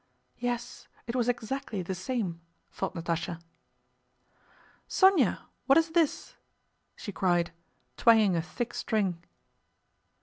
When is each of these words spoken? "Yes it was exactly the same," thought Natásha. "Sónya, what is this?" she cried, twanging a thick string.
"Yes 0.39 0.87
it 1.05 1.15
was 1.15 1.29
exactly 1.29 1.83
the 1.83 1.93
same," 1.93 2.41
thought 2.71 2.95
Natásha. 2.95 3.39
"Sónya, 4.89 5.43
what 5.67 5.77
is 5.77 5.91
this?" 5.91 6.37
she 6.95 7.11
cried, 7.11 7.51
twanging 7.97 8.35
a 8.35 8.41
thick 8.41 8.73
string. 8.73 9.21